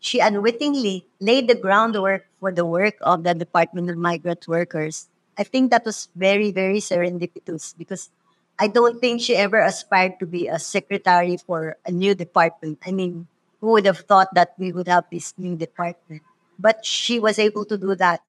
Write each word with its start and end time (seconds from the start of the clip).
She 0.00 0.18
unwittingly 0.18 1.06
laid 1.20 1.46
the 1.46 1.54
groundwork 1.54 2.26
for 2.40 2.50
the 2.50 2.64
work 2.64 2.96
of 3.02 3.22
the 3.22 3.34
Department 3.34 3.90
of 3.90 3.96
Migrant 3.96 4.48
Workers. 4.48 5.08
I 5.36 5.44
think 5.44 5.70
that 5.70 5.84
was 5.84 6.08
very, 6.16 6.50
very 6.50 6.80
serendipitous 6.80 7.76
because 7.76 8.10
I 8.58 8.66
don't 8.68 9.00
think 9.00 9.20
she 9.20 9.36
ever 9.36 9.60
aspired 9.60 10.18
to 10.20 10.26
be 10.26 10.48
a 10.48 10.58
secretary 10.58 11.36
for 11.36 11.76
a 11.86 11.92
new 11.92 12.14
department. 12.14 12.80
I 12.84 12.92
mean, 12.92 13.28
who 13.60 13.68
would 13.72 13.86
have 13.86 14.00
thought 14.08 14.34
that 14.34 14.54
we 14.58 14.72
would 14.72 14.88
have 14.88 15.04
this 15.12 15.34
new 15.38 15.56
department? 15.56 16.22
But 16.58 16.84
she 16.84 17.18
was 17.20 17.38
able 17.38 17.64
to 17.66 17.78
do 17.78 17.94
that. 17.96 18.20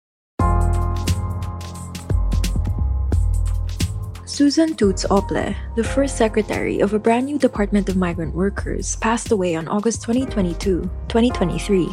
Susan 4.32 4.74
Toots 4.80 5.04
Ople, 5.12 5.54
the 5.76 5.84
first 5.84 6.16
secretary 6.16 6.80
of 6.80 6.94
a 6.94 7.00
brand 7.00 7.26
new 7.26 7.38
Department 7.38 7.90
of 7.90 7.98
Migrant 7.98 8.34
Workers, 8.34 8.96
passed 8.96 9.30
away 9.30 9.56
on 9.60 9.68
August 9.68 10.04
2022, 10.04 10.88
2023. 11.12 11.90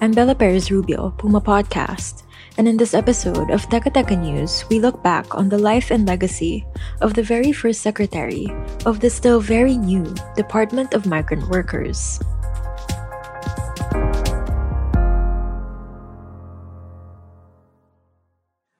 I'm 0.00 0.12
Bella 0.12 0.36
Perez 0.36 0.70
Rubio, 0.70 1.10
Puma 1.18 1.40
Podcast, 1.40 2.22
and 2.58 2.68
in 2.68 2.76
this 2.76 2.94
episode 2.94 3.50
of 3.50 3.68
Teka 3.68 3.90
Teka 3.90 4.14
News, 4.14 4.66
we 4.70 4.78
look 4.78 5.02
back 5.02 5.34
on 5.34 5.48
the 5.48 5.58
life 5.58 5.90
and 5.90 6.06
legacy 6.06 6.64
of 7.00 7.14
the 7.14 7.26
very 7.26 7.50
first 7.50 7.80
secretary 7.80 8.46
of 8.86 9.00
the 9.00 9.10
still 9.10 9.40
very 9.40 9.76
new 9.76 10.06
Department 10.36 10.94
of 10.94 11.10
Migrant 11.10 11.50
Workers. 11.50 12.22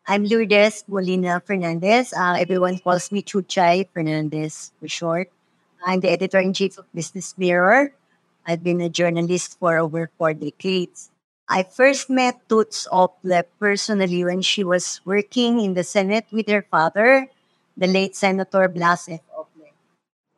I'm 0.08 0.24
Lourdes 0.24 0.88
Molina 0.88 1.36
Fernandez. 1.44 2.16
Uh, 2.16 2.40
everyone 2.40 2.78
calls 2.80 3.12
me 3.12 3.20
Chuchay 3.20 3.92
Fernandez 3.92 4.72
for 4.80 4.88
short. 4.88 5.28
I'm 5.84 6.00
the 6.00 6.08
editor 6.08 6.40
in 6.40 6.54
chief 6.54 6.78
of 6.78 6.88
Business 6.94 7.36
Mirror. 7.36 7.92
I've 8.46 8.64
been 8.64 8.80
a 8.80 8.88
journalist 8.88 9.60
for 9.60 9.76
over 9.76 10.08
four 10.16 10.32
decades. 10.32 11.10
I 11.46 11.62
first 11.62 12.08
met 12.08 12.40
Toots 12.48 12.88
Ople 12.90 13.44
personally 13.60 14.24
when 14.24 14.40
she 14.40 14.64
was 14.64 15.02
working 15.04 15.60
in 15.60 15.74
the 15.74 15.84
Senate 15.84 16.24
with 16.32 16.48
her 16.48 16.64
father, 16.64 17.28
the 17.76 17.86
late 17.86 18.16
Senator 18.16 18.66
Blas 18.66 19.10
F. 19.10 19.20
Ople. 19.36 19.76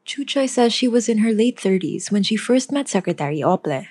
Chuchay 0.04 0.48
says 0.48 0.74
she 0.74 0.88
was 0.88 1.08
in 1.08 1.18
her 1.18 1.30
late 1.30 1.62
30s 1.62 2.10
when 2.10 2.24
she 2.24 2.34
first 2.34 2.72
met 2.72 2.88
Secretary 2.88 3.38
Ople. 3.38 3.86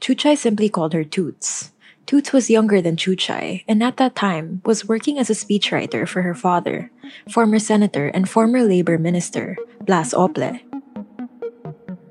Chuchay 0.00 0.38
simply 0.38 0.70
called 0.70 0.94
her 0.94 1.04
Toots. 1.04 1.72
Toots 2.08 2.32
was 2.32 2.48
younger 2.48 2.80
than 2.80 2.96
Chuchay, 2.96 3.64
and 3.68 3.82
at 3.84 3.98
that 3.98 4.16
time 4.16 4.62
was 4.64 4.88
working 4.88 5.18
as 5.18 5.28
a 5.28 5.36
speechwriter 5.36 6.08
for 6.08 6.22
her 6.22 6.32
father, 6.32 6.90
former 7.28 7.58
senator 7.58 8.08
and 8.08 8.24
former 8.24 8.64
labor 8.64 8.96
minister, 8.96 9.58
Blas 9.84 10.14
Ople. 10.14 10.56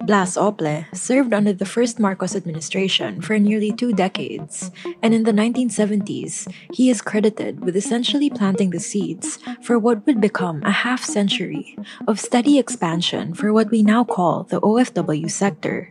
Blas 0.06 0.38
Ople 0.38 0.86
served 0.96 1.34
under 1.34 1.52
the 1.52 1.66
first 1.66 1.97
Marcos 1.97 2.36
administration 2.36 3.22
for 3.22 3.40
nearly 3.40 3.74
two 3.74 3.91
decades, 3.91 4.69
and 5.02 5.16
in 5.16 5.24
the 5.24 5.34
1970s, 5.34 6.46
he 6.72 6.91
is 6.91 7.02
credited 7.02 7.66
with 7.66 7.75
essentially 7.75 8.30
planting 8.30 8.69
the 8.69 8.80
seeds 8.80 9.40
for 9.63 9.80
what 9.80 10.06
would 10.06 10.22
become 10.22 10.62
a 10.62 10.86
half 10.86 11.03
century 11.03 11.75
of 12.07 12.19
steady 12.19 12.59
expansion 12.59 13.34
for 13.34 13.52
what 13.52 13.72
we 13.72 13.81
now 13.81 14.03
call 14.03 14.44
the 14.44 14.62
OFW 14.62 15.25
sector. 15.25 15.90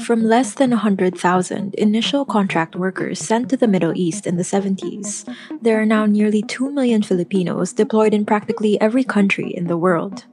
From 0.00 0.22
less 0.24 0.54
than 0.54 0.70
100,000 0.70 1.74
initial 1.74 2.24
contract 2.24 2.74
workers 2.74 3.18
sent 3.18 3.50
to 3.50 3.56
the 3.56 3.68
Middle 3.68 3.92
East 3.94 4.26
in 4.26 4.36
the 4.36 4.42
70s, 4.42 5.28
there 5.60 5.80
are 5.80 5.86
now 5.86 6.06
nearly 6.06 6.42
2 6.42 6.70
million 6.70 7.02
Filipinos 7.02 7.72
deployed 7.72 8.14
in 8.14 8.24
practically 8.24 8.80
every 8.80 9.04
country 9.04 9.50
in 9.54 9.66
the 9.66 9.76
world. 9.76 10.24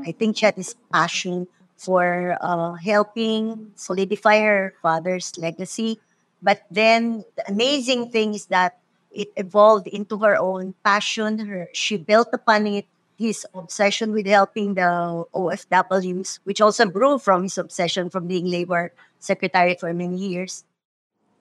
I 0.00 0.12
think 0.12 0.38
she 0.38 0.46
had 0.46 0.56
this 0.56 0.74
passion 0.92 1.46
for 1.76 2.36
uh, 2.40 2.74
helping 2.74 3.72
solidify 3.74 4.40
her 4.40 4.74
father's 4.82 5.36
legacy. 5.38 6.00
But 6.42 6.62
then 6.70 7.24
the 7.36 7.48
amazing 7.48 8.10
thing 8.10 8.34
is 8.34 8.46
that 8.46 8.78
it 9.12 9.32
evolved 9.36 9.86
into 9.86 10.18
her 10.18 10.36
own 10.36 10.74
passion. 10.84 11.38
Her 11.38 11.68
she 11.72 11.96
built 11.96 12.28
upon 12.32 12.66
it 12.66 12.86
his 13.20 13.44
obsession 13.52 14.16
with 14.16 14.24
helping 14.24 14.72
the 14.74 15.28
OFWs, 15.36 16.40
which 16.44 16.64
also 16.64 16.88
grew 16.88 17.20
from 17.20 17.44
his 17.44 17.58
obsession 17.60 18.08
from 18.08 18.26
being 18.26 18.48
labor 18.48 18.96
secretary 19.20 19.76
for 19.76 19.92
many 19.92 20.16
years. 20.16 20.64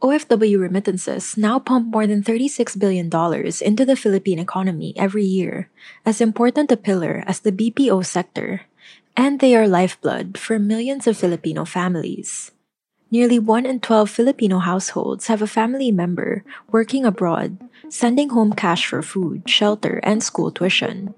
OFW 0.03 0.59
remittances 0.59 1.35
now 1.35 1.59
pump 1.59 1.87
more 1.87 2.07
than 2.07 2.23
$36 2.23 2.79
billion 2.79 3.07
into 3.07 3.83
the 3.83 3.95
Philippine 3.95 4.39
economy 4.39 4.93
every 4.95 5.23
year, 5.23 5.69
as 6.05 6.19
important 6.19 6.71
a 6.71 6.77
pillar 6.77 7.23
as 7.27 7.39
the 7.39 7.51
BPO 7.51 8.05
sector, 8.05 8.67
and 9.15 9.39
they 9.39 9.55
are 9.55 9.67
lifeblood 9.67 10.37
for 10.37 10.59
millions 10.59 11.07
of 11.07 11.17
Filipino 11.17 11.63
families. 11.63 12.51
Nearly 13.11 13.39
1 13.39 13.65
in 13.65 13.79
12 13.79 14.09
Filipino 14.09 14.59
households 14.59 15.27
have 15.27 15.41
a 15.41 15.47
family 15.47 15.91
member 15.91 16.45
working 16.71 17.03
abroad, 17.03 17.57
sending 17.89 18.29
home 18.29 18.53
cash 18.53 18.85
for 18.85 19.01
food, 19.01 19.49
shelter, 19.49 19.99
and 20.03 20.21
school 20.21 20.51
tuition. 20.51 21.15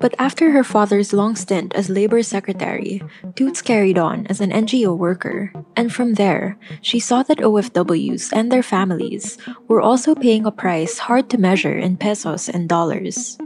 But 0.00 0.14
after 0.18 0.50
her 0.52 0.62
father's 0.62 1.12
long 1.12 1.34
stint 1.34 1.74
as 1.74 1.90
labor 1.90 2.22
secretary, 2.22 3.02
Toots 3.34 3.62
carried 3.62 3.98
on 3.98 4.26
as 4.28 4.40
an 4.40 4.50
NGO 4.50 4.96
worker, 4.96 5.52
and 5.74 5.92
from 5.92 6.14
there, 6.14 6.56
she 6.80 7.00
saw 7.00 7.22
that 7.24 7.38
OFWs 7.38 8.30
and 8.32 8.50
their 8.50 8.62
families 8.62 9.38
were 9.66 9.82
also 9.82 10.14
paying 10.14 10.46
a 10.46 10.52
price 10.52 10.98
hard 10.98 11.28
to 11.30 11.38
measure 11.38 11.76
in 11.76 11.96
pesos 11.96 12.48
and 12.48 12.68
dollars. 12.68 13.38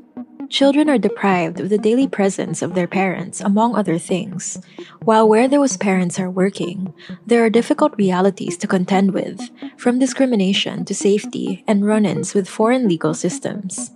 Children 0.53 0.91
are 0.91 0.99
deprived 0.99 1.61
of 1.61 1.71
the 1.71 1.79
daily 1.79 2.07
presence 2.07 2.61
of 2.61 2.75
their 2.75 2.87
parents, 2.87 3.41
among 3.41 3.75
other 3.75 3.97
things, 3.97 4.61
while 5.01 5.27
where 5.27 5.49
those 5.49 5.79
parents 5.79 6.21
are 6.21 6.29
working, 6.29 6.93
there 7.25 7.43
are 7.43 7.49
difficult 7.49 7.97
realities 7.97 8.59
to 8.59 8.67
contend 8.67 9.15
with, 9.15 9.41
from 9.79 9.99
discrimination 9.99 10.85
to 10.85 10.95
safety 10.95 11.65
and 11.67 11.87
run 11.87 12.05
ins 12.05 12.35
with 12.35 12.47
foreign 12.47 12.87
legal 12.87 13.15
systems. 13.15 13.93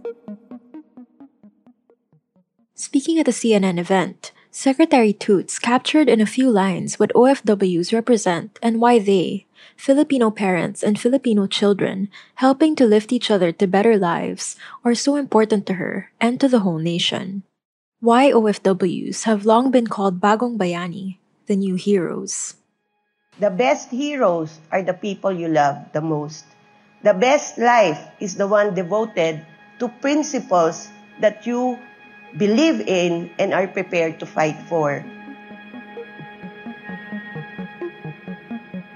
Speaking 2.77 3.19
at 3.19 3.27
a 3.27 3.33
CNN 3.33 3.81
event, 3.81 4.33
Secretary 4.51 5.15
Toots 5.15 5.59
captured 5.59 6.11
in 6.11 6.21
a 6.21 6.29
few 6.29 6.51
lines 6.51 7.01
what 7.01 7.09
OFWs 7.17 7.91
represent 7.91 8.59
and 8.61 8.83
why 8.83 8.99
they, 8.99 9.47
Filipino 9.81 10.31
parents 10.31 10.85
and 10.85 11.01
Filipino 11.01 11.47
children, 11.47 12.11
helping 12.34 12.77
to 12.77 12.84
lift 12.84 13.17
each 13.17 13.31
other 13.31 13.51
to 13.51 13.67
better 13.67 13.97
lives, 13.97 14.61
are 14.84 14.95
so 14.95 15.17
important 15.17 15.65
to 15.65 15.81
her 15.81 16.13
and 16.21 16.39
to 16.39 16.49
the 16.53 16.69
whole 16.69 16.77
nation. 16.77 17.45
Why 18.01 18.31
OFWs 18.31 19.25
have 19.25 19.49
long 19.49 19.71
been 19.71 19.87
called 19.87 20.21
Bagong 20.21 20.59
Bayani, 20.59 21.17
the 21.47 21.57
new 21.57 21.77
heroes. 21.77 22.61
The 23.41 23.49
best 23.49 23.89
heroes 23.89 24.61
are 24.71 24.83
the 24.83 24.93
people 24.93 25.33
you 25.33 25.49
love 25.49 25.81
the 25.95 26.03
most. 26.05 26.45
The 27.03 27.15
best 27.15 27.57
life 27.57 28.05
is 28.21 28.37
the 28.37 28.47
one 28.47 28.75
devoted 28.75 29.47
to 29.79 29.89
principles 30.05 30.89
that 31.25 31.47
you 31.47 31.81
believe 32.36 32.80
in 32.86 33.30
and 33.38 33.54
are 33.54 33.66
prepared 33.66 34.21
to 34.21 34.27
fight 34.27 34.56
for. 34.68 35.04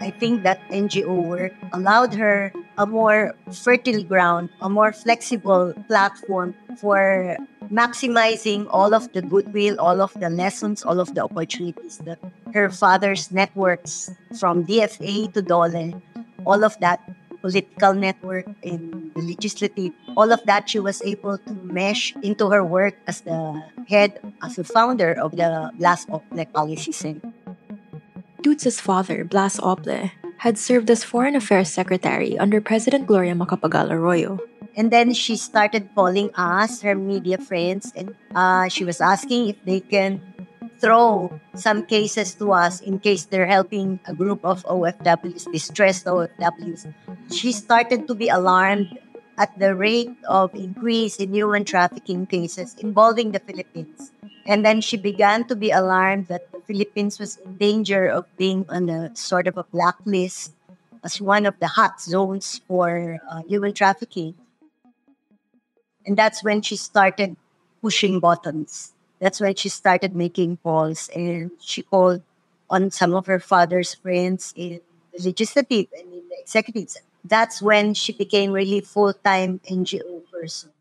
I 0.00 0.10
think 0.10 0.42
that 0.44 0.60
NGO 0.70 1.12
work 1.12 1.52
allowed 1.72 2.14
her 2.14 2.52
a 2.78 2.86
more 2.86 3.34
fertile 3.52 4.02
ground, 4.02 4.48
a 4.60 4.68
more 4.68 4.92
flexible 4.92 5.74
platform 5.88 6.54
for 6.80 7.36
maximizing 7.70 8.66
all 8.70 8.94
of 8.94 9.12
the 9.12 9.20
goodwill, 9.22 9.78
all 9.78 10.00
of 10.00 10.12
the 10.18 10.30
lessons, 10.30 10.82
all 10.82 11.00
of 11.00 11.14
the 11.14 11.22
opportunities 11.22 11.98
that 11.98 12.18
her 12.54 12.70
father's 12.70 13.30
networks 13.30 14.10
from 14.38 14.64
DFA 14.64 15.32
to 15.34 15.42
DOLE, 15.42 16.00
all 16.44 16.64
of 16.64 16.78
that 16.80 17.00
political 17.40 17.94
network, 17.94 18.46
in 18.62 19.10
the 19.14 19.22
legislative. 19.22 19.92
All 20.16 20.32
of 20.32 20.44
that 20.44 20.68
she 20.68 20.78
was 20.78 21.02
able 21.02 21.38
to 21.38 21.52
mesh 21.64 22.14
into 22.22 22.48
her 22.50 22.64
work 22.64 22.94
as 23.06 23.22
the 23.22 23.62
head, 23.88 24.20
as 24.42 24.56
the 24.56 24.64
founder 24.64 25.12
of 25.12 25.36
the 25.36 25.72
Blas 25.74 26.06
Ople 26.06 26.52
Policy 26.52 26.92
Center. 26.92 27.32
Toots' 28.42 28.80
father, 28.80 29.24
Blas 29.24 29.60
Ople, 29.60 30.10
had 30.38 30.56
served 30.56 30.88
as 30.90 31.04
Foreign 31.04 31.36
Affairs 31.36 31.68
Secretary 31.68 32.38
under 32.38 32.60
President 32.60 33.06
Gloria 33.06 33.34
Macapagal 33.34 33.92
Arroyo. 33.92 34.40
And 34.76 34.90
then 34.90 35.12
she 35.12 35.36
started 35.36 35.90
calling 35.94 36.30
us, 36.34 36.80
her 36.80 36.94
media 36.94 37.36
friends, 37.36 37.92
and 37.94 38.14
uh, 38.34 38.68
she 38.68 38.84
was 38.84 39.00
asking 39.00 39.48
if 39.48 39.56
they 39.64 39.80
can 39.80 40.22
throw 40.80 41.28
some 41.54 41.84
cases 41.84 42.34
to 42.34 42.52
us 42.52 42.80
in 42.80 42.98
case 42.98 43.24
they're 43.28 43.46
helping 43.46 44.00
a 44.06 44.14
group 44.14 44.44
of 44.44 44.64
OFWs, 44.64 45.52
distressed 45.52 46.06
OFWs. 46.06 46.92
She 47.30 47.52
started 47.52 48.08
to 48.08 48.14
be 48.14 48.28
alarmed 48.28 48.98
at 49.36 49.56
the 49.58 49.74
rate 49.74 50.12
of 50.28 50.54
increase 50.54 51.16
in 51.16 51.32
human 51.32 51.64
trafficking 51.64 52.26
cases 52.26 52.74
involving 52.80 53.32
the 53.32 53.40
Philippines. 53.40 54.12
And 54.46 54.64
then 54.64 54.80
she 54.80 54.96
began 54.96 55.46
to 55.48 55.56
be 55.56 55.70
alarmed 55.70 56.28
that 56.28 56.50
the 56.52 56.60
Philippines 56.60 57.18
was 57.18 57.36
in 57.36 57.56
danger 57.56 58.08
of 58.08 58.24
being 58.36 58.64
on 58.68 58.88
a 58.88 59.14
sort 59.14 59.46
of 59.46 59.56
a 59.56 59.64
blacklist 59.64 60.52
as 61.04 61.20
one 61.20 61.46
of 61.46 61.58
the 61.60 61.68
hot 61.68 62.00
zones 62.00 62.60
for 62.66 63.20
uh, 63.30 63.42
human 63.48 63.72
trafficking. 63.72 64.34
And 66.04 66.16
that's 66.16 66.42
when 66.42 66.62
she 66.62 66.76
started 66.76 67.36
pushing 67.80 68.20
buttons 68.20 68.92
that's 69.20 69.40
when 69.40 69.54
she 69.54 69.68
started 69.68 70.16
making 70.16 70.56
calls 70.64 71.12
and 71.14 71.52
she 71.60 71.84
called 71.84 72.24
on 72.72 72.90
some 72.90 73.14
of 73.14 73.26
her 73.26 73.38
father's 73.38 73.94
friends 73.94 74.54
in 74.56 74.80
the 75.12 75.28
legislative 75.28 75.92
and 75.92 76.08
in 76.08 76.24
the 76.32 76.40
executive. 76.40 76.96
That's 77.22 77.60
when 77.60 77.92
she 77.92 78.16
became 78.16 78.52
really 78.52 78.80
full-time 78.80 79.60
NGO 79.68 80.24
person. 80.32 80.72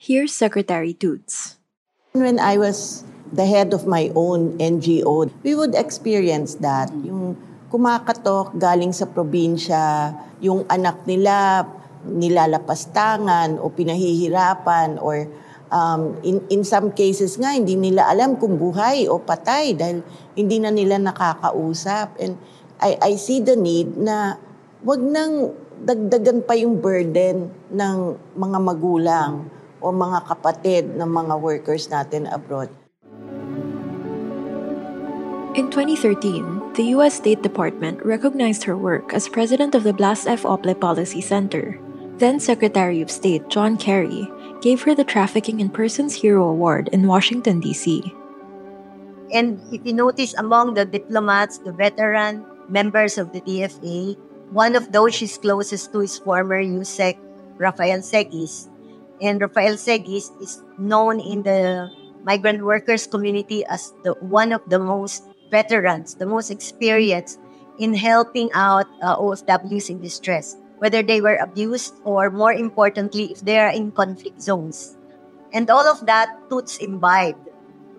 Here's 0.00 0.32
Secretary 0.32 0.94
Toots. 0.96 1.60
When 2.12 2.40
I 2.40 2.56
was 2.56 3.04
the 3.32 3.44
head 3.44 3.74
of 3.74 3.86
my 3.86 4.10
own 4.14 4.56
NGO, 4.56 5.28
we 5.42 5.54
would 5.54 5.74
experience 5.74 6.56
that. 6.64 6.88
Yung 7.04 7.36
kumakatok 7.68 8.56
galing 8.56 8.94
sa 8.94 9.04
probinsya, 9.04 10.14
yung 10.40 10.64
anak 10.70 11.04
nila 11.04 11.68
nilalapastangan 12.04 13.58
o 13.58 13.72
pinahihirapan 13.72 15.00
or 15.00 15.26
um, 15.74 16.14
in, 16.22 16.38
in 16.48 16.62
some 16.62 16.94
cases 16.94 17.34
nga, 17.34 17.50
hindi 17.50 17.74
nila 17.74 18.06
alam 18.06 18.38
kung 18.38 18.54
buhay 18.54 19.10
o 19.10 19.18
patay 19.18 19.74
dahil 19.74 20.06
hindi 20.38 20.62
na 20.62 20.70
nila 20.70 21.02
nakakausap. 21.02 22.14
And 22.22 22.38
I, 22.78 22.94
I 23.02 23.12
see 23.18 23.42
the 23.42 23.58
need 23.58 23.98
na 23.98 24.38
wag 24.86 25.02
nang 25.02 25.50
dagdagan 25.82 26.46
pa 26.46 26.54
yung 26.54 26.78
burden 26.78 27.50
ng 27.74 27.96
mga 28.38 28.58
magulang 28.62 29.50
o 29.82 29.90
mga 29.90 30.18
kapatid 30.30 30.94
ng 30.94 31.10
mga 31.10 31.34
workers 31.42 31.90
natin 31.90 32.30
abroad. 32.30 32.70
In 35.54 35.70
2013, 35.70 36.74
the 36.74 36.98
U.S. 36.98 37.14
State 37.14 37.42
Department 37.42 38.02
recognized 38.02 38.66
her 38.66 38.74
work 38.74 39.14
as 39.14 39.30
president 39.30 39.78
of 39.78 39.86
the 39.86 39.94
Blas 39.94 40.26
F. 40.26 40.42
Ople 40.42 40.74
Policy 40.74 41.22
Center. 41.22 41.78
Then 42.18 42.42
Secretary 42.42 42.98
of 43.02 43.10
State 43.10 43.46
John 43.50 43.78
Kerry 43.78 44.26
gave 44.64 44.80
her 44.80 44.96
the 44.96 45.04
Trafficking 45.04 45.60
in 45.60 45.68
Persons 45.68 46.16
Hero 46.16 46.48
Award 46.48 46.88
in 46.88 47.06
Washington, 47.06 47.60
D.C. 47.60 48.00
And 49.28 49.60
if 49.68 49.84
you 49.84 49.92
notice, 49.92 50.32
among 50.40 50.72
the 50.72 50.88
diplomats, 50.88 51.60
the 51.60 51.70
veteran 51.70 52.48
members 52.72 53.20
of 53.20 53.36
the 53.36 53.44
DFA, 53.44 54.16
one 54.56 54.72
of 54.72 54.90
those 54.90 55.12
she's 55.12 55.36
closest 55.36 55.92
to 55.92 56.00
is 56.00 56.16
former 56.16 56.64
USEC 56.64 57.20
Rafael 57.60 58.00
Seguis. 58.00 58.72
And 59.20 59.36
Rafael 59.36 59.76
Seguis 59.76 60.32
is 60.40 60.64
known 60.78 61.20
in 61.20 61.42
the 61.44 61.92
migrant 62.24 62.64
workers 62.64 63.06
community 63.06 63.68
as 63.68 63.92
the 64.02 64.16
one 64.24 64.48
of 64.48 64.64
the 64.72 64.78
most 64.78 65.28
veterans, 65.50 66.16
the 66.16 66.24
most 66.24 66.48
experienced 66.48 67.38
in 67.78 67.92
helping 67.92 68.48
out 68.54 68.88
uh, 69.02 69.20
OFWs 69.20 69.90
in 69.90 70.00
distress 70.00 70.56
whether 70.78 71.02
they 71.02 71.20
were 71.20 71.36
abused 71.36 71.94
or 72.04 72.30
more 72.30 72.52
importantly, 72.52 73.32
if 73.32 73.40
they 73.40 73.58
are 73.58 73.70
in 73.70 73.92
conflict 73.92 74.40
zones. 74.40 74.96
And 75.52 75.70
all 75.70 75.86
of 75.86 76.04
that 76.06 76.28
Toots 76.50 76.78
imbibed. 76.78 77.48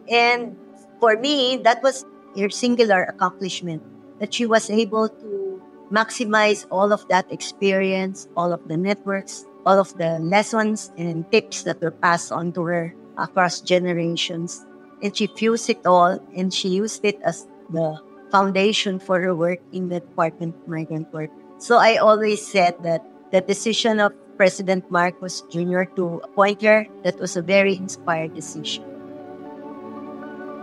And 0.09 0.57
for 0.99 1.17
me, 1.17 1.57
that 1.63 1.81
was 1.81 2.05
her 2.37 2.49
singular 2.49 3.03
accomplishment 3.03 3.81
that 4.19 4.33
she 4.33 4.45
was 4.45 4.69
able 4.69 5.09
to 5.09 5.61
maximize 5.91 6.65
all 6.71 6.91
of 6.91 7.07
that 7.07 7.31
experience, 7.31 8.27
all 8.35 8.51
of 8.51 8.67
the 8.67 8.77
networks, 8.77 9.45
all 9.65 9.79
of 9.79 9.95
the 9.97 10.19
lessons 10.19 10.91
and 10.97 11.29
tips 11.31 11.63
that 11.63 11.81
were 11.81 11.91
passed 11.91 12.31
on 12.31 12.51
to 12.53 12.63
her 12.63 12.95
across 13.17 13.61
generations. 13.61 14.65
And 15.01 15.15
she 15.15 15.27
fused 15.27 15.69
it 15.69 15.85
all 15.85 16.19
and 16.35 16.53
she 16.53 16.69
used 16.69 17.03
it 17.03 17.19
as 17.23 17.47
the 17.69 17.99
foundation 18.31 18.99
for 18.99 19.21
her 19.21 19.35
work 19.35 19.59
in 19.71 19.89
the 19.89 19.99
Department 19.99 20.55
of 20.55 20.67
Migrant 20.67 21.11
Work. 21.13 21.31
So 21.57 21.77
I 21.77 21.97
always 21.97 22.45
said 22.45 22.75
that 22.83 23.01
the 23.31 23.41
decision 23.41 23.99
of 23.99 24.13
President 24.37 24.91
Marcos 24.91 25.41
Jr. 25.49 25.83
to 25.95 26.19
appoint 26.23 26.61
her, 26.61 26.85
that 27.03 27.19
was 27.19 27.37
a 27.37 27.41
very 27.41 27.75
inspired 27.75 28.33
decision. 28.35 28.83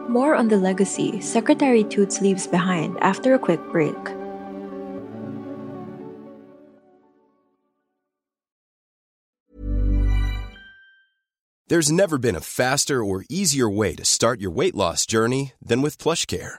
More 0.08 0.34
on 0.34 0.48
the 0.48 0.58
legacy 0.58 1.20
Secretary 1.20 1.84
Toots 1.84 2.20
leaves 2.20 2.46
behind 2.46 2.98
after 3.00 3.32
a 3.34 3.38
quick 3.38 3.60
break. 3.70 3.96
There's 11.68 11.90
never 11.90 12.18
been 12.18 12.36
a 12.36 12.40
faster 12.40 13.02
or 13.02 13.24
easier 13.30 13.70
way 13.70 13.94
to 13.94 14.04
start 14.04 14.42
your 14.42 14.50
weight 14.50 14.74
loss 14.74 15.06
journey 15.06 15.54
than 15.64 15.80
with 15.80 15.96
PlushCare 15.96 16.58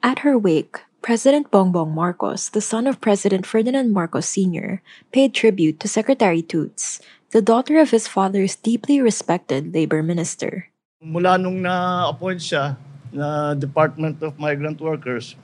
At 0.00 0.24
her 0.24 0.40
wake, 0.40 0.80
President 1.04 1.52
Bongbong 1.52 1.92
Marcos, 1.92 2.48
the 2.48 2.64
son 2.64 2.88
of 2.88 3.04
President 3.04 3.44
Ferdinand 3.44 3.92
Marcos 3.92 4.24
Sr., 4.24 4.80
paid 5.12 5.36
tribute 5.36 5.76
to 5.76 5.92
Secretary 5.92 6.40
Toots, 6.40 7.04
the 7.36 7.44
daughter 7.44 7.76
of 7.76 7.92
his 7.92 8.08
father's 8.08 8.56
deeply 8.56 8.96
respected 9.04 9.76
labor 9.76 10.00
minister. 10.00 10.72
Mula 11.04 11.36
nung 11.36 11.60
na-appoint 11.60 12.40
siya 12.40 12.80
na 13.12 13.52
Department 13.52 14.16
of 14.24 14.40
Migrant 14.40 14.80
Workers, 14.80 15.36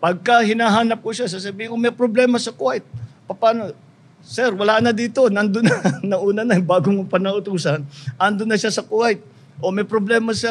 pagka 0.00 0.40
hinahanap 0.40 1.04
ko 1.04 1.12
siya, 1.12 1.28
sasabihin 1.28 1.68
ko, 1.68 1.76
may 1.76 1.92
problema 1.92 2.40
sa 2.40 2.56
Kuwait. 2.56 2.88
Paano? 3.28 3.76
Sir, 4.24 4.56
wala 4.56 4.80
na 4.80 4.96
dito. 4.96 5.28
Nandun 5.28 5.68
na. 5.68 5.76
Nauna 6.16 6.40
na. 6.40 6.56
Bago 6.56 6.88
mo 6.88 7.04
pa 7.04 7.20
nautusan. 7.20 7.84
Andun 8.16 8.48
na 8.48 8.56
siya 8.56 8.72
sa 8.72 8.80
Kuwait. 8.80 9.20
O 9.60 9.68
may 9.68 9.84
problema 9.84 10.32
sa 10.32 10.48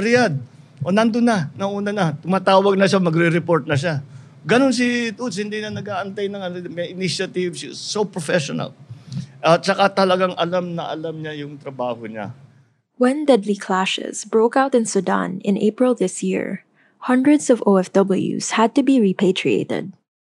Riyadh 0.00 0.40
o 0.80 0.88
nandun 0.88 1.28
na, 1.28 1.52
nauna 1.56 1.92
na, 1.92 2.16
tumatawag 2.16 2.76
na 2.76 2.88
siya, 2.88 3.00
magre-report 3.00 3.68
na 3.68 3.76
siya. 3.76 4.00
Ganon 4.40 4.72
si 4.72 5.12
Toots, 5.12 5.36
hindi 5.36 5.60
na 5.60 5.68
nag-aantay 5.68 6.32
ng 6.32 6.72
may 6.72 6.96
initiative. 6.96 7.52
She's 7.52 7.76
so 7.76 8.08
professional. 8.08 8.72
At 9.44 9.64
saka 9.64 9.92
talagang 9.92 10.32
alam 10.36 10.72
na 10.76 10.88
alam 10.88 11.20
niya 11.20 11.44
yung 11.44 11.60
trabaho 11.60 12.08
niya. 12.08 12.32
When 13.00 13.24
deadly 13.24 13.56
clashes 13.56 14.28
broke 14.28 14.56
out 14.56 14.76
in 14.76 14.84
Sudan 14.84 15.40
in 15.44 15.56
April 15.56 15.96
this 15.96 16.20
year, 16.20 16.64
hundreds 17.08 17.48
of 17.48 17.64
OFWs 17.64 18.60
had 18.60 18.76
to 18.76 18.84
be 18.84 19.00
repatriated. 19.00 19.92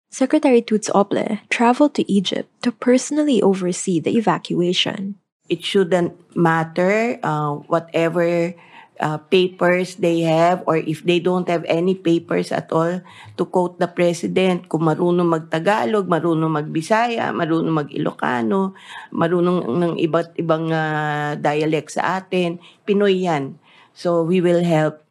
Secretary 0.09 0.63
Toots 0.63 0.89
Ople 0.95 1.41
traveled 1.49 1.93
to 1.97 2.09
Egypt 2.09 2.49
to 2.63 2.73
personally 2.73 3.43
oversee 3.43 4.01
the 4.01 4.17
evacuation. 4.17 5.17
It 5.49 5.65
shouldn't 5.65 6.17
matter 6.33 7.21
uh, 7.21 7.61
whatever 7.69 8.55
uh, 9.01 9.19
papers 9.31 9.97
they 9.99 10.23
have 10.23 10.63
or 10.67 10.79
if 10.79 11.03
they 11.03 11.19
don't 11.19 11.49
have 11.49 11.65
any 11.67 11.95
papers 11.95 12.53
at 12.53 12.71
all 12.71 13.01
to 13.35 13.43
quote 13.47 13.79
the 13.79 13.91
president 13.91 14.69
kung 14.71 14.87
marunong 14.87 15.27
magtagalog 15.27 16.07
marunong 16.07 16.53
magbisaya 16.53 17.35
marunong 17.35 17.85
mag-Ilocano 17.85 18.75
marunong 19.11 19.67
ng 19.67 19.95
iba't 19.99 20.35
ibang 20.39 20.71
uh, 20.71 21.35
dialect 21.39 21.95
sa 21.95 22.23
atin 22.23 22.59
Pinoy 22.85 23.25
yan. 23.25 23.59
So 23.95 24.27
we 24.27 24.43
will 24.43 24.67
help. 24.67 25.05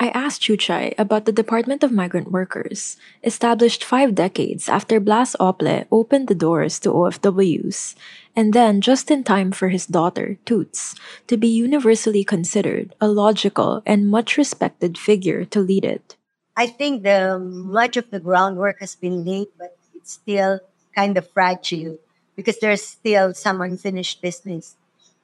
I 0.00 0.08
asked 0.16 0.40
Chuchay 0.40 0.96
about 0.96 1.28
the 1.28 1.32
Department 1.32 1.84
of 1.84 1.92
Migrant 1.92 2.32
Workers, 2.32 2.96
established 3.22 3.84
five 3.84 4.16
decades 4.16 4.66
after 4.66 4.98
Blas 4.98 5.36
Ople 5.36 5.84
opened 5.92 6.26
the 6.26 6.34
doors 6.34 6.80
to 6.80 6.88
OFWs, 6.88 7.94
and 8.40 8.56
then 8.56 8.80
just 8.80 9.10
in 9.12 9.20
time 9.22 9.52
for 9.52 9.68
his 9.68 9.84
daughter, 9.84 10.40
Toots, 10.48 10.96
to 11.28 11.36
be 11.36 11.46
universally 11.46 12.24
considered 12.24 12.96
a 12.96 13.06
logical 13.06 13.82
and 13.84 14.08
much 14.08 14.40
respected 14.40 14.96
figure 14.96 15.44
to 15.44 15.60
lead 15.60 15.84
it. 15.84 16.16
I 16.56 16.66
think 16.66 17.02
the 17.04 17.36
much 17.38 18.00
of 18.00 18.08
the 18.08 18.18
groundwork 18.18 18.80
has 18.80 18.96
been 18.96 19.28
laid, 19.28 19.48
but 19.60 19.76
it's 19.92 20.16
still 20.16 20.60
kind 20.96 21.20
of 21.20 21.28
fragile 21.28 22.00
because 22.34 22.56
there's 22.64 22.80
still 22.80 23.34
some 23.34 23.60
unfinished 23.60 24.22
business. 24.24 24.74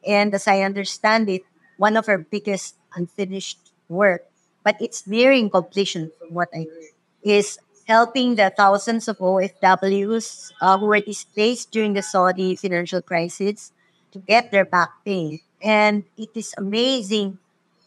And 0.06 0.35
as 0.37 0.46
I 0.46 0.61
understand 0.61 1.32
it, 1.32 1.40
one 1.78 1.96
of 1.96 2.11
our 2.12 2.18
biggest 2.18 2.76
unfinished 2.92 3.73
work 3.88 4.28
but 4.66 4.75
it's 4.82 5.06
nearing 5.06 5.49
completion 5.49 6.11
from 6.18 6.35
what 6.35 6.49
I 6.52 6.66
heard, 6.66 6.90
is 7.23 7.56
helping 7.87 8.35
the 8.35 8.52
thousands 8.57 9.09
of 9.09 9.19
OFWs 9.19 10.52
uh, 10.61 10.78
who 10.78 10.87
were 10.87 11.00
displaced 11.00 11.71
during 11.71 11.95
the 11.95 12.02
Saudi 12.02 12.57
financial 12.57 13.00
crisis 13.00 13.73
to 14.12 14.19
get 14.19 14.50
their 14.50 14.64
back 14.64 14.90
pay. 15.05 15.43
And 15.62 16.05
it 16.16 16.31
is 16.35 16.55
amazing 16.59 17.38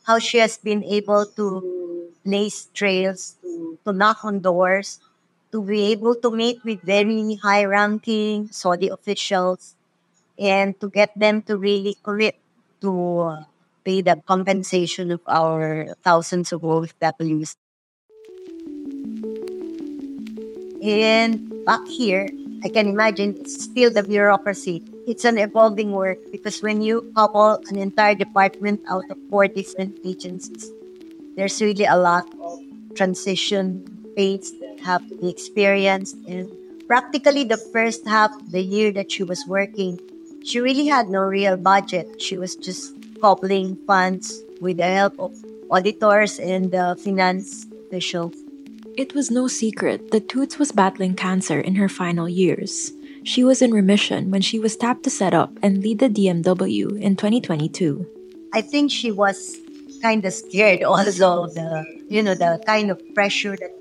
how 0.08 0.20
she 0.20 0.39
has 0.39 0.58
been 0.58 0.84
able 0.84 1.25
to 1.36 2.12
lace 2.25 2.70
trails, 2.74 3.36
to, 3.41 3.77
to 3.86 3.94
knock 3.94 4.24
on 4.24 4.39
doors, 4.39 5.00
to 5.51 5.62
be 5.62 5.91
able 5.91 6.15
to 6.15 6.32
meet 6.32 6.63
with 6.63 6.82
very 6.82 7.36
high 7.36 7.65
ranking 7.65 8.48
Saudi 8.51 8.88
officials 8.88 9.75
and 10.38 10.79
to 10.79 10.89
get 10.89 11.12
them 11.15 11.41
to 11.44 11.58
really 11.58 11.98
commit 12.03 12.36
to 12.82 13.20
uh, 13.20 13.44
pay 13.84 14.01
the 14.01 14.22
compensation 14.25 15.12
of 15.12 15.22
our 15.27 15.94
thousands 16.03 16.53
of 16.53 16.62
OFWs. 16.62 17.56
And 20.81 21.65
back 21.65 21.86
here, 21.88 22.29
I 22.63 22.69
can 22.69 22.88
imagine 22.88 23.36
it's 23.39 23.63
still 23.63 23.91
the 23.91 24.03
bureaucracy. 24.03 24.83
It's 25.07 25.25
an 25.25 25.38
evolving 25.38 25.91
work 25.91 26.19
because 26.31 26.62
when 26.62 26.81
you 26.81 27.12
couple 27.15 27.62
an 27.69 27.77
entire 27.77 28.15
department 28.15 28.81
out 28.89 29.09
of 29.09 29.17
four 29.29 29.48
different 29.48 30.00
agencies, 30.05 30.69
there's 31.36 31.62
really 31.62 31.86
a 31.86 31.95
lot 31.95 32.27
of 32.41 32.59
transition 32.95 33.88
phase 34.15 34.51
that 34.59 34.79
have 34.81 35.07
to 35.09 35.15
be 35.15 35.29
experienced. 35.29 36.15
And 36.27 36.51
practically 36.88 37.43
the 37.43 37.57
first 37.57 38.07
half 38.07 38.36
of 38.36 38.51
the 38.51 38.62
year 38.62 38.91
that 38.91 39.12
she 39.12 39.24
was 39.24 39.45
working, 39.48 40.00
she 40.43 40.59
really 40.59 40.88
had 40.88 41.07
no 41.07 41.21
real 41.21 41.57
budget. 41.57 42.21
She 42.21 42.38
was 42.38 42.55
just 42.55 42.93
coupling 43.21 43.77
funds 43.88 44.41
with 44.62 44.77
the 44.77 44.88
help 44.88 45.19
of 45.19 45.36
auditors 45.71 46.39
and 46.39 46.71
the 46.71 46.98
finance 47.03 47.67
officials. 47.88 48.36
It 49.00 49.15
was 49.15 49.32
no 49.32 49.48
secret 49.48 50.12
that 50.12 50.27
Toots 50.27 50.60
was 50.60 50.74
battling 50.74 51.15
cancer 51.15 51.58
in 51.58 51.75
her 51.75 51.88
final 51.88 52.27
years. 52.27 52.91
She 53.24 53.46
was 53.46 53.62
in 53.62 53.72
remission 53.72 54.29
when 54.29 54.41
she 54.41 54.60
was 54.60 54.75
tapped 54.75 55.03
to 55.03 55.10
set 55.10 55.34
up 55.34 55.56
and 55.63 55.82
lead 55.82 56.00
the 56.00 56.10
DMW 56.10 57.00
in 57.00 57.15
2022. 57.15 58.06
I 58.51 58.60
think 58.60 58.91
she 58.91 59.10
was 59.10 59.56
kind 60.01 60.25
of 60.25 60.34
scared 60.34 60.84
also 60.91 61.46
of 61.46 61.56
the 61.56 61.88
you 62.10 62.22
know 62.22 62.36
the 62.36 62.60
kind 62.68 62.91
of 62.91 63.00
pressure 63.15 63.56
that 63.56 63.72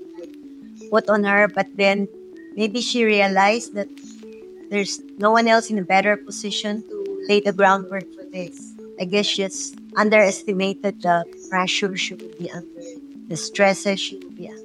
put 0.89 1.09
on 1.09 1.25
her 1.25 1.49
but 1.49 1.67
then 1.75 2.07
maybe 2.55 2.79
she 2.79 3.03
realized 3.03 3.75
that 3.75 3.91
there's 4.71 5.01
no 5.17 5.31
one 5.31 5.49
else 5.49 5.69
in 5.69 5.77
a 5.79 5.83
better 5.83 6.15
position 6.15 6.81
to 6.87 6.95
lay 7.27 7.41
the 7.41 7.51
groundwork 7.51 8.07
for 8.15 8.23
this 8.31 8.71
I 9.01 9.03
guess 9.03 9.25
she 9.25 9.43
just 9.43 9.75
underestimated 9.97 11.01
the 11.03 11.25
pressure 11.49 11.91
she 11.97 12.15
would 12.15 12.37
be 12.39 12.49
under, 12.51 12.87
the 13.27 13.35
stresses 13.35 13.99
she 13.99 14.15
would 14.15 14.37
be 14.37 14.47
under. 14.47 14.58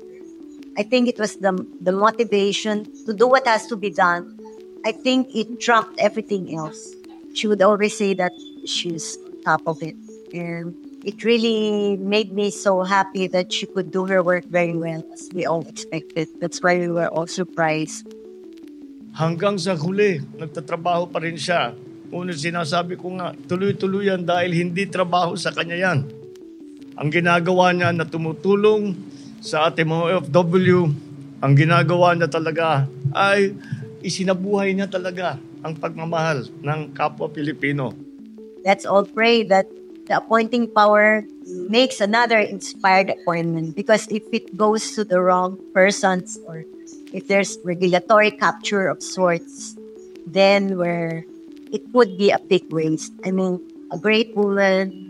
I 0.76 0.83
think 0.83 1.09
it 1.09 1.19
was 1.19 1.37
the, 1.37 1.54
the 1.81 1.93
motivation 1.93 2.85
to 3.07 3.14
do 3.14 3.26
what 3.26 3.47
has 3.47 3.66
to 3.69 3.76
be 3.76 3.90
done. 3.90 4.38
I 4.85 4.93
think 4.93 5.35
it 5.35 5.61
trumped 5.61 5.99
everything 5.99 6.54
else. 6.54 6.93
She 7.35 7.47
would 7.47 7.62
always 7.62 7.97
say 7.97 8.14
that 8.14 8.33
she's 8.66 9.16
top 9.45 9.62
of 9.66 9.83
it. 9.83 9.97
And 10.35 10.75
it 11.04 11.23
really 11.25 11.97
made 11.97 12.33
me 12.33 12.50
so 12.50 12.83
happy 12.83 13.26
that 13.28 13.52
she 13.52 13.66
could 13.66 13.90
do 13.90 14.07
her 14.07 14.23
work 14.23 14.45
very 14.47 14.76
well 14.76 15.04
as 15.12 15.31
we 15.33 15.47
all 15.47 15.66
expected. 15.66 16.28
That's 16.40 16.62
why 16.62 16.78
we 16.78 16.88
were 16.88 17.09
all 17.09 17.26
surprised. 17.26 18.07
Hanggang 19.14 19.62
sa 19.62 19.78
huli, 19.78 20.19
nagtatrabaho 20.37 21.07
pa 21.07 21.23
rin 21.23 21.38
siya 21.38 21.71
Ngunit 22.14 22.38
sinasabi 22.38 22.95
ko 22.95 23.19
nga, 23.19 23.35
tuloy-tuloy 23.35 24.07
yan 24.07 24.23
dahil 24.23 24.54
hindi 24.54 24.87
trabaho 24.87 25.35
sa 25.35 25.50
kanya 25.50 25.75
yan. 25.75 26.07
Ang 26.95 27.11
ginagawa 27.11 27.75
niya 27.75 27.90
na 27.90 28.07
tumutulong 28.07 28.95
sa 29.44 29.68
ating 29.68 29.84
mga 29.84 30.24
OFW, 30.24 30.88
ang 31.44 31.52
ginagawa 31.52 32.16
niya 32.16 32.32
talaga 32.32 32.88
ay 33.12 33.52
isinabuhay 34.00 34.72
niya 34.72 34.88
talaga 34.88 35.36
ang 35.60 35.76
pagmamahal 35.76 36.48
ng 36.64 36.96
kapwa 36.96 37.28
Pilipino. 37.28 37.92
Let's 38.64 38.88
all 38.88 39.04
pray 39.04 39.44
that 39.52 39.68
the 40.08 40.16
appointing 40.16 40.72
power 40.72 41.28
makes 41.68 42.00
another 42.00 42.40
inspired 42.40 43.12
appointment 43.12 43.76
because 43.76 44.08
if 44.08 44.24
it 44.32 44.56
goes 44.56 44.96
to 44.96 45.04
the 45.04 45.20
wrong 45.20 45.60
persons 45.76 46.40
or 46.48 46.64
if 47.12 47.28
there's 47.28 47.60
regulatory 47.68 48.32
capture 48.32 48.88
of 48.88 49.04
sorts, 49.04 49.76
then 50.24 50.80
we're 50.80 51.28
it 51.68 51.84
would 51.92 52.16
be 52.16 52.32
a 52.32 52.40
big 52.40 52.72
waste. 52.72 53.12
I 53.20 53.32
mean, 53.36 53.60
a 53.92 54.00
great 54.00 54.32
woman 54.32 55.03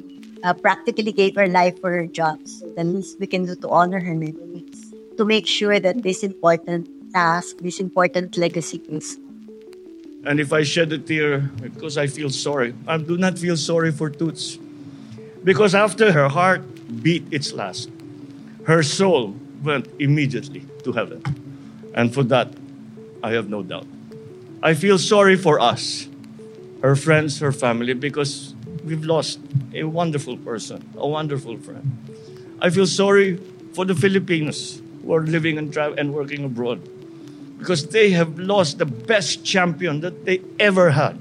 uh, 0.44 0.52
practically 0.52 1.10
gave 1.10 1.34
her 1.34 1.48
life 1.48 1.80
for 1.80 1.90
her 1.90 2.06
jobs. 2.06 2.62
The 2.76 2.84
least 2.84 3.18
we 3.18 3.26
can 3.26 3.46
do 3.46 3.56
to 3.56 3.68
honor 3.68 3.98
her 3.98 4.14
memory 4.14 4.64
is 4.70 4.94
to 5.16 5.24
make 5.24 5.46
sure 5.46 5.80
that 5.80 6.02
this 6.02 6.22
important 6.22 6.86
task, 7.12 7.58
this 7.58 7.80
important 7.80 8.36
legacy 8.36 8.82
is. 8.88 9.18
And 10.24 10.40
if 10.40 10.52
I 10.52 10.62
shed 10.62 10.92
a 10.92 10.98
tear 10.98 11.40
because 11.60 11.96
I 11.96 12.06
feel 12.06 12.30
sorry, 12.30 12.74
I 12.86 12.98
do 12.98 13.16
not 13.16 13.38
feel 13.38 13.56
sorry 13.56 13.90
for 13.90 14.10
Toots. 14.10 14.58
Because 15.42 15.74
after 15.74 16.12
her 16.12 16.28
heart 16.28 16.62
beat 17.02 17.24
its 17.30 17.52
last, 17.52 17.90
her 18.64 18.82
soul 18.82 19.36
went 19.62 19.88
immediately 19.98 20.64
to 20.84 20.92
heaven. 20.92 21.22
And 21.94 22.12
for 22.12 22.22
that, 22.24 22.48
I 23.22 23.32
have 23.32 23.48
no 23.48 23.62
doubt. 23.62 23.86
I 24.62 24.72
feel 24.72 24.98
sorry 24.98 25.36
for 25.36 25.60
us 25.60 26.08
her 26.80 26.96
friends, 26.96 27.40
her 27.40 27.52
family, 27.52 27.94
because 27.94 28.53
we've 28.84 29.04
lost 29.04 29.40
a 29.72 29.84
wonderful 29.84 30.36
person, 30.36 30.84
a 30.96 31.08
wonderful 31.08 31.56
friend. 31.58 31.88
I 32.60 32.70
feel 32.70 32.86
sorry 32.86 33.36
for 33.72 33.84
the 33.84 33.94
Filipinos 33.94 34.80
who 35.02 35.14
are 35.14 35.22
living 35.22 35.58
and, 35.58 35.72
tra- 35.72 35.92
and 35.92 36.14
working 36.14 36.44
abroad 36.44 36.80
because 37.58 37.88
they 37.88 38.10
have 38.10 38.38
lost 38.38 38.78
the 38.78 38.86
best 38.86 39.44
champion 39.44 40.00
that 40.00 40.24
they 40.24 40.40
ever 40.60 40.90
had. 40.90 41.18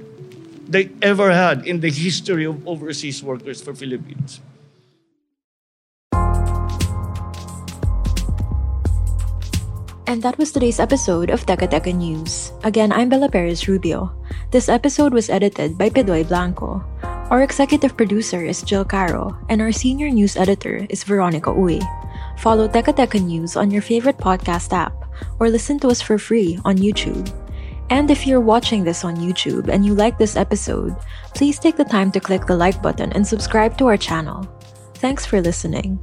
They 0.67 0.91
ever 1.01 1.32
had 1.32 1.65
in 1.65 1.79
the 1.79 1.91
history 1.91 2.46
of 2.46 2.67
overseas 2.67 3.24
workers 3.24 3.62
for 3.62 3.74
Philippines. 3.74 4.39
And 10.05 10.22
that 10.22 10.38
was 10.38 10.51
today's 10.51 10.79
episode 10.79 11.32
of 11.32 11.46
Teka 11.46 11.72
Teka 11.72 11.96
News. 11.96 12.51
Again, 12.63 12.91
I'm 12.91 13.10
Bella 13.10 13.29
Perez 13.29 13.67
Rubio. 13.67 14.13
This 14.51 14.70
episode 14.70 15.12
was 15.12 15.29
edited 15.29 15.77
by 15.77 15.89
Pedoy 15.89 16.27
Blanco. 16.27 16.86
Our 17.32 17.42
executive 17.42 17.98
producer 17.98 18.44
is 18.44 18.62
Jill 18.62 18.86
Caro, 18.86 19.38
and 19.50 19.62
our 19.62 19.72
senior 19.72 20.10
news 20.10 20.36
editor 20.36 20.86
is 20.89 21.03
Veronica 21.03 21.50
Uy. 21.50 21.82
Follow 22.38 22.68
Teka 22.68 22.94
Teka 22.94 23.24
News 23.24 23.56
on 23.56 23.72
your 23.72 23.82
favorite 23.82 24.18
podcast 24.18 24.72
app, 24.74 24.94
or 25.39 25.50
listen 25.50 25.80
to 25.80 25.88
us 25.88 26.01
for 26.01 26.20
free 26.20 26.60
on 26.65 26.77
YouTube. 26.77 27.25
And 27.89 28.12
if 28.12 28.27
you're 28.27 28.44
watching 28.44 28.84
this 28.84 29.03
on 29.03 29.18
YouTube 29.18 29.68
and 29.68 29.86
you 29.86 29.96
like 29.96 30.18
this 30.18 30.36
episode, 30.36 30.96
please 31.34 31.58
take 31.58 31.75
the 31.75 31.86
time 31.86 32.12
to 32.12 32.20
click 32.20 32.46
the 32.46 32.56
like 32.56 32.82
button 32.82 33.12
and 33.13 33.25
subscribe 33.25 33.77
to 33.77 33.88
our 33.88 33.98
channel. 33.98 34.46
Thanks 34.96 35.25
for 35.25 35.42
listening. 35.42 36.00